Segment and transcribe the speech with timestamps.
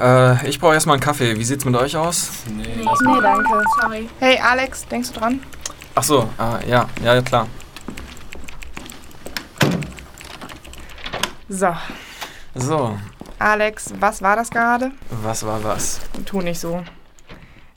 [0.00, 1.38] Äh, ich brauche erstmal einen Kaffee.
[1.38, 2.30] Wie sieht's mit euch aus?
[2.46, 3.62] Nee, nee danke.
[3.80, 4.08] Sorry.
[4.18, 5.40] Hey, Alex, denkst du dran?
[5.94, 7.46] Ach so, äh, ja, ja, klar.
[11.48, 11.74] So.
[12.54, 12.98] So.
[13.38, 14.92] Alex, was war das gerade?
[15.10, 16.00] Was war was?
[16.24, 16.82] Tu nicht so.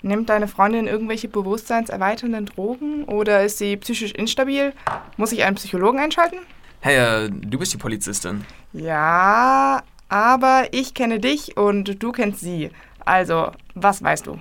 [0.02, 4.74] Nimmt deine Freundin irgendwelche bewusstseinserweiternden Drogen oder ist sie psychisch instabil?
[5.18, 6.38] Muss ich einen Psychologen einschalten?
[6.82, 8.46] Hey, äh, du bist die Polizistin.
[8.74, 9.82] Ja,
[10.14, 12.70] aber ich kenne dich und du kennst sie.
[13.04, 14.40] Also, was weißt du?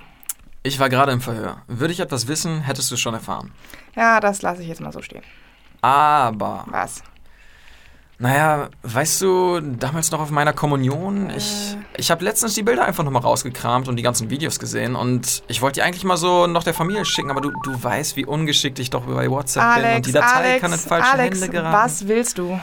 [0.61, 1.63] Ich war gerade im Verhör.
[1.65, 3.51] Würde ich etwas wissen, hättest du schon erfahren.
[3.95, 5.23] Ja, das lasse ich jetzt mal so stehen.
[5.81, 6.65] Aber.
[6.67, 7.01] Was?
[8.19, 11.37] Naja, weißt du, damals noch auf meiner Kommunion, äh.
[11.37, 15.41] ich, ich habe letztens die Bilder einfach nochmal rausgekramt und die ganzen Videos gesehen und
[15.47, 18.25] ich wollte die eigentlich mal so noch der Familie schicken, aber du, du weißt, wie
[18.25, 21.41] ungeschickt ich doch bei WhatsApp Alex, bin und die Datei Alex, kann in falsche Alex,
[21.41, 21.75] Hände geraten.
[21.75, 22.59] was willst du?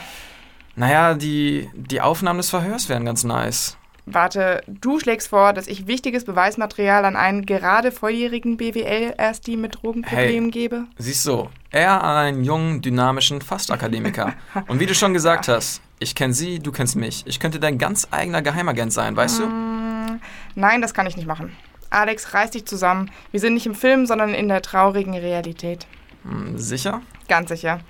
[0.75, 3.77] Naja, die, die Aufnahmen des Verhörs wären ganz nice.
[4.05, 10.45] Warte, du schlägst vor, dass ich wichtiges Beweismaterial an einen gerade volljährigen BWL-Ersti mit Drogenproblemen
[10.45, 10.85] hey, gebe?
[10.97, 14.33] Siehst du, er an einen jungen, dynamischen Fastakademiker.
[14.67, 17.23] Und wie du schon gesagt hast, ich kenne sie, du kennst mich.
[17.27, 19.45] Ich könnte dein ganz eigener Geheimagent sein, weißt du?
[19.45, 20.19] Mm,
[20.55, 21.55] nein, das kann ich nicht machen.
[21.91, 23.11] Alex, reiß dich zusammen.
[23.31, 25.85] Wir sind nicht im Film, sondern in der traurigen Realität.
[26.23, 27.01] Hm, sicher?
[27.27, 27.81] Ganz sicher.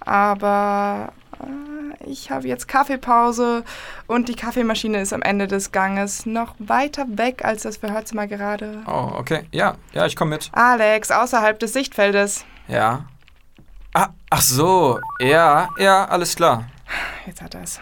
[0.00, 1.12] Aber
[2.06, 3.64] ich habe jetzt Kaffeepause
[4.06, 8.82] und die Kaffeemaschine ist am Ende des Ganges noch weiter weg als das Verhörzimmer gerade.
[8.86, 9.46] Oh, okay.
[9.52, 10.50] Ja, ja, ich komme mit.
[10.52, 12.44] Alex, außerhalb des Sichtfeldes.
[12.68, 13.06] Ja.
[13.94, 14.98] Ah, ach so.
[15.20, 16.64] Ja, ja, alles klar.
[17.26, 17.80] Jetzt hat er es.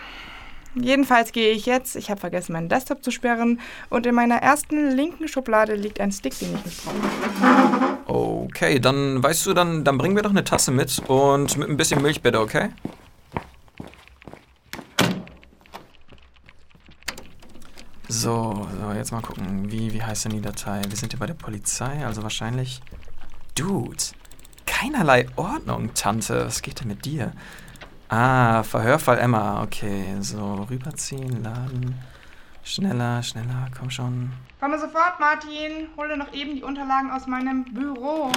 [0.75, 1.97] Jedenfalls gehe ich jetzt.
[1.97, 3.61] Ich habe vergessen, meinen Desktop zu sperren.
[3.89, 7.99] Und in meiner ersten linken Schublade liegt ein Stick, den ich nicht brauche.
[8.07, 11.77] Okay, dann weißt du, dann, dann bringen wir doch eine Tasse mit und mit ein
[11.77, 12.71] bisschen Milch bitte, okay?
[18.11, 19.71] So, so, jetzt mal gucken.
[19.71, 20.83] Wie, wie heißt denn die Datei?
[20.89, 22.81] Wir sind hier bei der Polizei, also wahrscheinlich.
[23.57, 24.03] Dude,
[24.67, 26.45] keinerlei Ordnung, Tante.
[26.45, 27.31] Was geht denn mit dir?
[28.09, 29.63] Ah, Verhörfall Emma.
[29.63, 32.01] Okay, so, rüberziehen, laden.
[32.65, 34.33] Schneller, schneller, komm schon.
[34.59, 35.87] Komme sofort, Martin.
[35.97, 38.33] Hole noch eben die Unterlagen aus meinem Büro.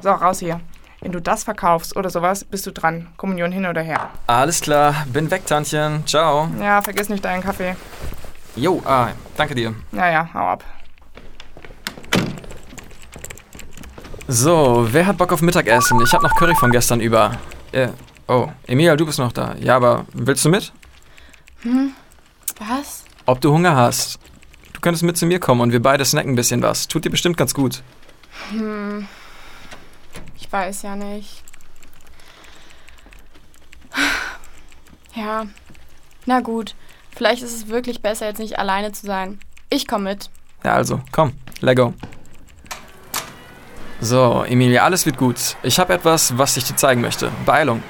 [0.00, 0.60] So, raus hier.
[1.00, 3.08] Wenn du das verkaufst oder sowas, bist du dran.
[3.16, 4.10] Kommunion hin oder her.
[4.26, 6.06] Alles klar, bin weg, Tantchen.
[6.06, 6.48] Ciao.
[6.60, 7.74] Ja, vergiss nicht deinen Kaffee.
[8.54, 9.74] Jo, ah, danke dir.
[9.92, 10.64] Naja, hau ab.
[14.28, 16.00] So, wer hat Bock auf Mittagessen?
[16.02, 17.32] Ich hab noch Curry von gestern über.
[17.72, 17.88] Äh,
[18.28, 19.54] oh, Emilia, du bist noch da.
[19.58, 20.72] Ja, aber willst du mit?
[21.62, 21.92] Hm,
[22.58, 23.04] was?
[23.24, 24.18] Ob du Hunger hast.
[24.74, 26.88] Du könntest mit zu mir kommen und wir beide snacken ein bisschen was.
[26.88, 27.82] Tut dir bestimmt ganz gut.
[28.50, 29.08] Hm,
[30.50, 31.44] ich weiß ja nicht.
[35.14, 35.46] Ja,
[36.26, 36.74] na gut.
[37.14, 39.38] Vielleicht ist es wirklich besser, jetzt nicht alleine zu sein.
[39.68, 40.28] Ich komme mit.
[40.64, 41.94] Ja, also, komm, let go.
[44.00, 45.56] So, Emilia, alles wird gut.
[45.62, 47.30] Ich habe etwas, was ich dir zeigen möchte.
[47.46, 47.80] Beeilung.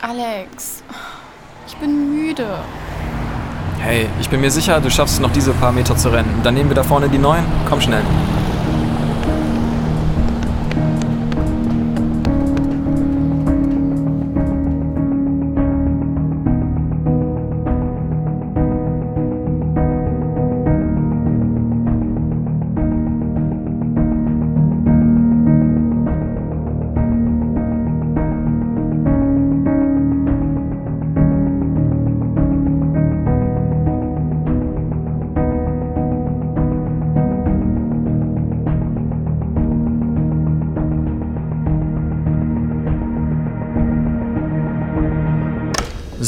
[0.00, 0.82] Alex,
[1.68, 2.58] ich bin müde.
[3.78, 6.40] Hey, ich bin mir sicher, du schaffst noch diese paar Meter zu rennen.
[6.42, 7.44] Dann nehmen wir da vorne die neuen.
[7.68, 8.02] Komm schnell.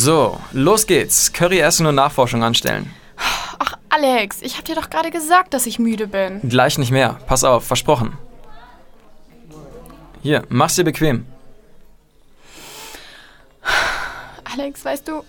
[0.02, 1.32] So, los geht's.
[1.32, 2.92] Curry essen und Nachforschung anstellen.
[3.60, 6.40] Ach, Alex, ich hab dir doch gerade gesagt, dass ich müde bin.
[6.48, 7.20] Gleich nicht mehr.
[7.28, 8.18] Pass auf, versprochen.
[10.20, 11.24] Hier, mach's dir bequem.
[14.42, 15.22] Alex, weißt du,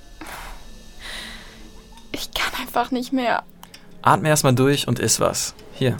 [2.11, 3.43] ich kann einfach nicht mehr.
[4.01, 5.53] Atme erstmal durch und iss was.
[5.73, 5.97] Hier.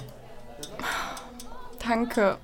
[1.88, 2.38] Danke.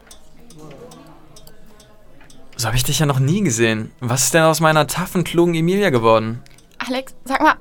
[2.59, 3.93] So habe ich dich ja noch nie gesehen.
[4.01, 6.43] Was ist denn aus meiner taffen, klugen Emilia geworden?
[6.77, 7.55] Alex, sag mal,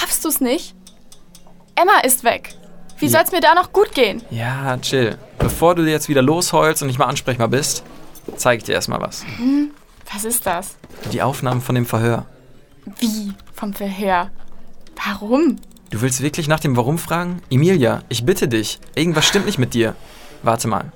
[0.00, 0.74] raffst du's nicht?
[1.74, 2.54] Emma ist weg.
[2.96, 3.10] Wie ja.
[3.10, 4.22] soll's mir da noch gut gehen?
[4.30, 5.18] Ja, chill.
[5.38, 7.84] Bevor du jetzt wieder losheulst und nicht mal ansprechbar bist,
[8.36, 9.22] zeige ich dir erstmal was.
[9.36, 9.70] Hm,
[10.10, 10.76] was ist das?
[11.12, 12.24] Die Aufnahmen von dem Verhör.
[13.00, 13.34] Wie?
[13.54, 14.30] Vom Verhör?
[15.04, 15.56] Warum?
[15.90, 17.42] Du willst wirklich nach dem Warum fragen?
[17.50, 18.80] Emilia, ich bitte dich.
[18.94, 19.94] Irgendwas stimmt nicht mit dir.
[20.42, 20.90] Warte mal.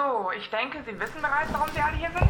[0.00, 2.28] So, ich denke, Sie wissen bereits, warum Sie alle hier sind.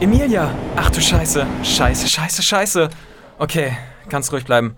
[0.00, 0.52] Emilia!
[0.74, 1.46] Ach du Scheiße.
[1.62, 2.90] Scheiße, scheiße, scheiße.
[3.38, 3.76] Okay,
[4.08, 4.76] ganz ruhig bleiben.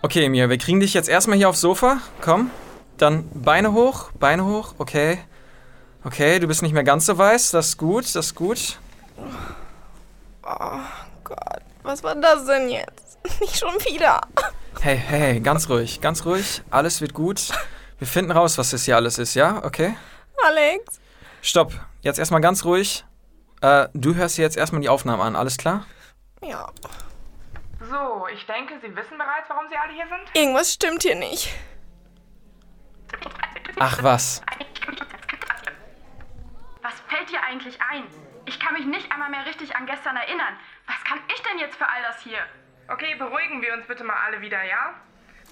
[0.00, 1.98] Okay, Emilia, wir kriegen dich jetzt erstmal hier aufs Sofa.
[2.22, 2.50] Komm.
[2.96, 4.74] Dann Beine hoch, Beine hoch.
[4.78, 5.18] Okay.
[6.04, 7.50] Okay, du bist nicht mehr ganz so weiß.
[7.50, 8.78] Das ist gut, das ist gut.
[10.42, 10.80] Oh
[11.24, 13.18] Gott, was war das denn jetzt?
[13.40, 14.22] Nicht schon wieder.
[14.80, 16.62] Hey, hey, hey, ganz ruhig, ganz ruhig.
[16.70, 17.50] Alles wird gut.
[17.98, 19.62] Wir finden raus, was das hier alles ist, ja?
[19.64, 19.96] Okay?
[20.46, 21.00] Alex.
[21.42, 21.72] Stopp.
[22.02, 23.04] Jetzt erstmal ganz ruhig.
[23.60, 25.84] Äh, du hörst dir jetzt erstmal die Aufnahme an, alles klar?
[26.42, 26.70] Ja,
[27.90, 30.36] So, ich denke, Sie wissen bereits, warum Sie alle hier sind.
[30.40, 31.52] irgendwas stimmt hier nicht.
[33.80, 34.42] Ach was.
[36.82, 38.04] Was fällt dir eigentlich ein?
[38.46, 40.54] Ich kann mich nicht einmal mehr richtig an gestern erinnern.
[40.86, 42.38] Was kann ich denn jetzt für all das hier?
[42.88, 44.94] Okay, beruhigen wir uns bitte mal alle wieder, ja?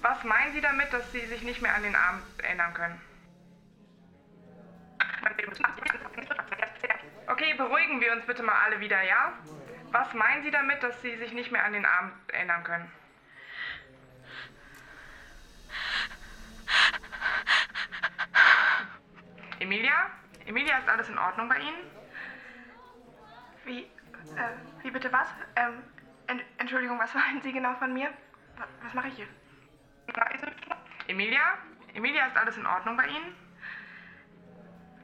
[0.01, 3.01] Was meinen Sie damit, dass Sie sich nicht mehr an den Abend erinnern können?
[7.27, 9.33] Okay, beruhigen wir uns bitte mal alle wieder, ja?
[9.91, 12.91] Was meinen Sie damit, dass Sie sich nicht mehr an den Abend erinnern können?
[19.59, 20.11] Emilia?
[20.45, 21.91] Emilia, ist alles in Ordnung bei Ihnen?
[23.65, 25.27] Wie, äh, wie bitte was?
[25.55, 25.83] Ähm,
[26.27, 28.09] Ent Entschuldigung, was wollen Sie genau von mir?
[28.83, 29.27] Was mache ich hier?
[31.07, 31.39] Emilia?
[31.93, 33.35] Emilia, ist alles in Ordnung bei Ihnen?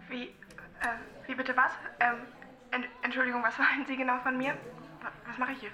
[0.10, 1.72] Wie, äh, wie bitte was?
[2.00, 2.16] Ähm,
[2.72, 4.58] Ent Entschuldigung, was wollen Sie genau von mir?
[5.02, 5.72] Was, was mache ich hier?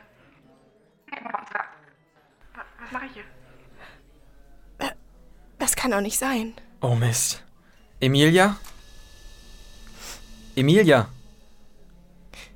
[2.54, 3.24] Was, was mache ich hier?
[5.58, 6.54] Das kann doch nicht sein.
[6.82, 7.44] Oh Mist.
[8.00, 8.56] Emilia?
[10.56, 11.10] Emilia?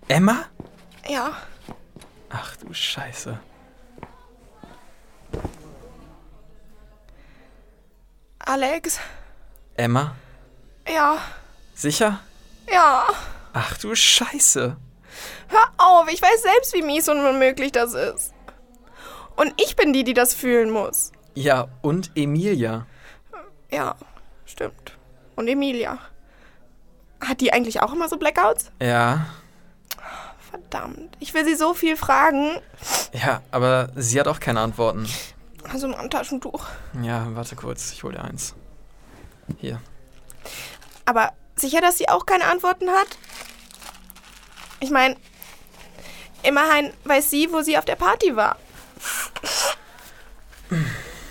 [0.07, 0.45] Emma?
[1.07, 1.33] Ja,
[2.29, 3.39] Ach du Scheiße.
[8.53, 8.99] Alex.
[9.75, 10.13] Emma?
[10.87, 11.17] Ja,
[11.73, 12.19] Sicher?
[12.71, 13.07] ja.
[13.51, 14.77] Ach du Scheiße.
[15.47, 18.31] Hör auf, ich weiß selbst, wie mies und unmöglich das ist.
[19.37, 21.11] Und ich bin die, die das fühlen muss.
[21.33, 22.85] Ja, und Emilia?
[23.71, 23.95] Ja,
[24.45, 24.97] stimmt.
[25.35, 25.97] Und Emilia.
[27.21, 28.69] Hat die eigentlich auch immer so Blackouts?
[28.79, 29.25] Ja.
[30.51, 32.61] Verdammt, ich will sie so viel fragen.
[33.13, 35.07] Ja, aber sie hat auch keine Antworten.
[35.73, 36.67] Also ein Taschentuch.
[37.01, 38.53] Ja, warte kurz, ich hol dir eins.
[39.57, 39.81] Hier.
[41.05, 43.07] Aber sicher, dass sie auch keine Antworten hat?
[44.79, 45.15] Ich meine,
[46.43, 48.57] immerhin weiß sie, wo sie auf der Party war.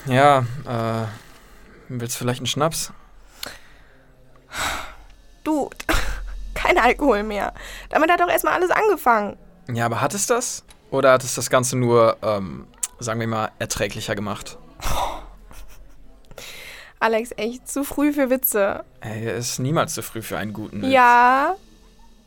[0.06, 1.06] Ja, äh.
[1.88, 2.93] Willst du vielleicht einen Schnaps?
[5.45, 5.71] Du,
[6.55, 7.53] kein Alkohol mehr.
[7.91, 9.37] Damit hat doch erstmal alles angefangen.
[9.69, 10.65] Ja, aber hat es das?
[10.91, 12.67] Oder hat es das Ganze nur, ähm,
[13.02, 14.58] sagen wir mal, erträglicher gemacht?
[17.00, 18.84] Alex, echt zu früh für Witze.
[19.00, 20.93] Ey, es ist niemals zu früh für einen guten Witz.
[20.93, 21.56] Ja,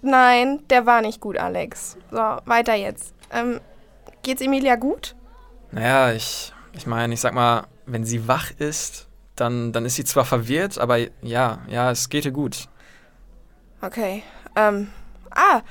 [0.02, 1.98] nein, der war nicht gut, Alex.
[2.12, 3.14] So, weiter jetzt.
[3.32, 3.62] Ähm,
[4.22, 5.16] geht's Emilia gut?
[5.72, 10.04] Naja, ich, ich meine, ich sag mal, wenn sie wach ist, dann, dann ist sie
[10.04, 12.68] zwar verwirrt, aber ja, ja, es geht ihr gut.
[13.82, 14.24] Okay.
[14.56, 14.90] Ähm,
[15.32, 15.62] ah,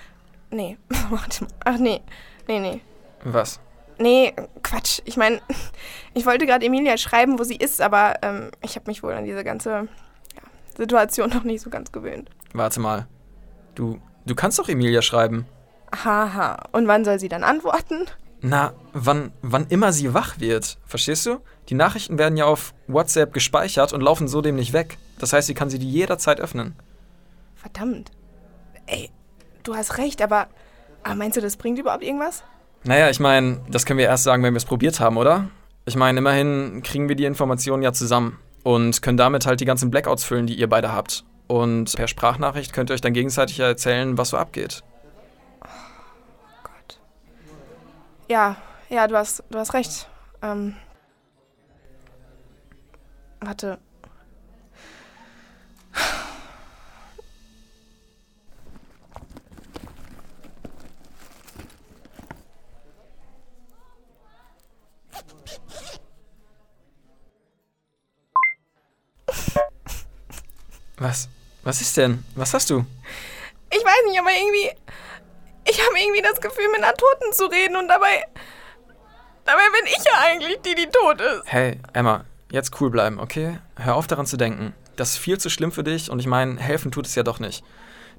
[0.50, 0.78] nee.
[1.10, 1.50] Warte mal.
[1.64, 2.00] Ach nee.
[2.46, 2.80] Nee, nee.
[3.24, 3.60] Was?
[3.98, 5.00] Nee, Quatsch.
[5.04, 5.40] Ich meine,
[6.14, 9.24] ich wollte gerade Emilia schreiben, wo sie ist, aber ähm, ich habe mich wohl an
[9.24, 10.42] diese ganze ja,
[10.76, 12.30] Situation noch nicht so ganz gewöhnt.
[12.52, 13.06] Warte mal.
[13.74, 15.46] Du, du kannst doch Emilia schreiben.
[16.04, 16.68] Haha.
[16.72, 18.06] Und wann soll sie dann antworten?
[18.40, 20.78] Na, wann, wann immer sie wach wird.
[20.86, 21.38] Verstehst du?
[21.68, 24.98] Die Nachrichten werden ja auf WhatsApp gespeichert und laufen so dem nicht weg.
[25.18, 26.76] Das heißt, sie kann sie die jederzeit öffnen.
[27.54, 28.10] Verdammt.
[28.86, 29.10] Ey,
[29.62, 30.48] du hast recht, aber,
[31.02, 32.44] aber meinst du, das bringt überhaupt irgendwas?
[32.84, 35.48] Naja, ich meine, das können wir erst sagen, wenn wir es probiert haben, oder?
[35.86, 39.90] Ich meine, immerhin kriegen wir die Informationen ja zusammen und können damit halt die ganzen
[39.90, 41.24] Blackouts füllen, die ihr beide habt.
[41.46, 44.82] Und per Sprachnachricht könnt ihr euch dann gegenseitig erzählen, was so abgeht.
[46.62, 47.00] Gott.
[48.28, 48.56] Ja,
[48.90, 50.08] ja, du hast, du hast recht.
[50.42, 50.74] Ähm.
[53.40, 53.78] Warte.
[71.04, 71.28] Was?
[71.64, 72.24] Was ist denn?
[72.34, 72.86] Was hast du?
[73.70, 74.70] Ich weiß nicht, aber irgendwie.
[75.68, 78.24] Ich habe irgendwie das Gefühl, mit einer Toten zu reden und dabei.
[79.44, 81.42] Dabei bin ich ja eigentlich die, die tot ist.
[81.44, 83.58] Hey, Emma, jetzt cool bleiben, okay?
[83.76, 84.72] Hör auf daran zu denken.
[84.96, 87.38] Das ist viel zu schlimm für dich und ich meine, helfen tut es ja doch
[87.38, 87.62] nicht.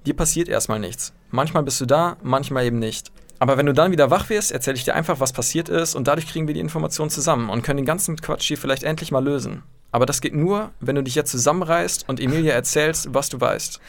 [0.06, 1.12] Dir passiert erstmal nichts.
[1.32, 3.12] Manchmal bist du da, manchmal eben nicht.
[3.40, 6.08] Aber wenn du dann wieder wach wirst, erzähle ich dir einfach, was passiert ist und
[6.08, 9.24] dadurch kriegen wir die Informationen zusammen und können den ganzen Quatsch hier vielleicht endlich mal
[9.24, 9.64] lösen.
[9.96, 13.80] Aber das geht nur, wenn du dich jetzt zusammenreißt und Emilia erzählst, was du weißt.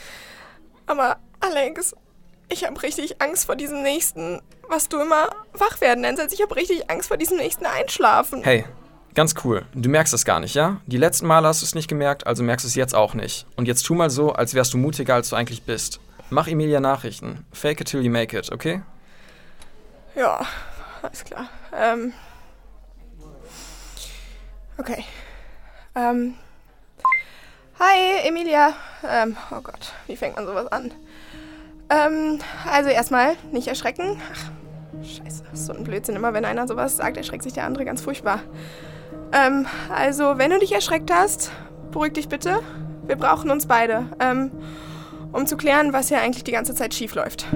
[0.87, 1.97] Aber, Alex,
[2.49, 6.23] ich habe richtig Angst vor diesem nächsten, was du immer Wachwerden nennst.
[6.23, 8.45] Also ich habe richtig Angst vor diesem nächsten Einschlafen.
[8.45, 8.65] Hey,
[9.15, 9.67] ganz cool.
[9.75, 10.81] Du merkst es gar nicht, ja?
[10.87, 13.45] Die letzten Male hast du es nicht gemerkt, also merkst du es jetzt auch nicht.
[13.57, 15.99] Und jetzt tu mal so, als wärst du mutiger, als du eigentlich bist.
[16.31, 17.45] Mach Emilia Nachrichten.
[17.51, 18.81] Fake it till you make it, okay?
[20.15, 20.47] Ja,
[21.03, 21.49] alles klar.
[21.77, 22.13] Ähm.
[24.79, 25.05] Okay.
[25.97, 26.35] Ähm.
[27.81, 28.75] Hi, Emilia.
[29.09, 30.93] Ähm, oh Gott, wie fängt man sowas an?
[31.89, 32.39] Ähm,
[32.71, 34.21] also erstmal nicht erschrecken.
[34.33, 36.15] Ach, scheiße, so ein Blödsinn.
[36.17, 38.41] Immer wenn einer sowas sagt, erschreckt sich der andere ganz furchtbar.
[39.33, 41.51] Ähm, also, wenn du dich erschreckt hast,
[41.91, 42.61] beruhig dich bitte.
[43.07, 44.51] Wir brauchen uns beide, ähm,
[45.33, 47.47] um zu klären, was hier eigentlich die ganze Zeit schief läuft.